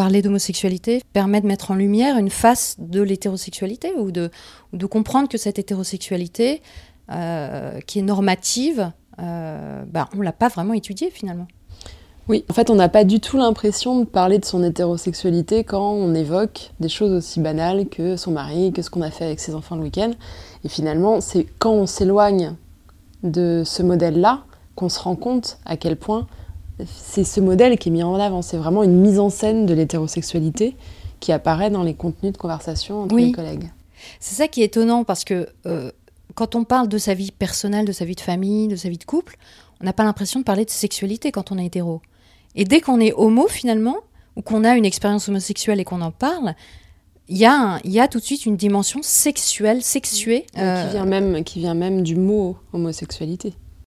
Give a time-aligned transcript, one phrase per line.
[0.00, 4.30] parler d'homosexualité permet de mettre en lumière une face de l'hétérosexualité ou de,
[4.86, 6.62] comprendre que cette hétérosexualité,
[7.12, 11.48] euh, qui est normative, euh, bah, on ne l'a pas vraiment étudiée finalement.
[12.28, 15.92] Oui, en fait, on n'a pas du tout l'impression de parler de son hétérosexualité quand
[15.92, 19.38] on évoque des choses aussi banales que son mari, que ce qu'on a fait avec
[19.38, 20.12] ses enfants le week-end.
[20.64, 22.54] Et finalement, c'est quand on s'éloigne
[23.22, 24.44] de ce modèle-là
[24.76, 26.26] qu'on se rend compte à quel point
[26.86, 28.42] c'est ce modèle qui est mis en avant.
[28.42, 30.76] C'est vraiment une mise en scène de l'hétérosexualité
[31.20, 33.70] qui apparaît dans les contenus de conversation entre les collègues.
[34.18, 35.90] C'est ça qui est étonnant parce que euh,
[36.34, 38.98] quand on parle de sa vie personnelle, de sa vie de famille, de sa vie
[38.98, 39.36] de couple,
[39.80, 42.00] on n'a pas l'impression de parler de sexualité quand on est hétéro.
[42.54, 43.96] Et dès qu'on est homo, finalement,
[44.36, 46.54] ou qu'on a une expérience homosexuelle et qu'on en parle,
[47.28, 50.46] il y, a y a tout de suite une dimension sexuelle, sexuée.
[50.52, 53.54] Qui, vient même, qui vient même du mot homosexualité.